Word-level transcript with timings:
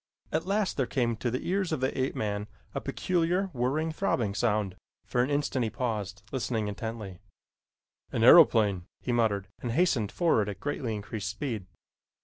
At 0.31 0.47
last 0.47 0.77
there 0.77 0.87
came 0.87 1.15
to 1.17 1.29
the 1.29 1.47
ears 1.47 1.71
of 1.71 1.79
the 1.79 1.95
ape 1.95 2.15
man 2.15 2.47
a 2.73 2.81
peculiar 2.81 3.51
whirring, 3.53 3.91
throbbing 3.91 4.33
sound. 4.33 4.75
For 5.05 5.21
an 5.21 5.29
instant 5.29 5.61
he 5.63 5.69
paused, 5.69 6.23
listening 6.31 6.67
intently, 6.67 7.19
"An 8.11 8.23
aeroplane!" 8.23 8.87
he 9.01 9.11
muttered, 9.11 9.47
and 9.61 9.73
hastened 9.73 10.11
forward 10.11 10.49
at 10.49 10.59
greatly 10.59 10.95
increased 10.95 11.29
speed. 11.29 11.67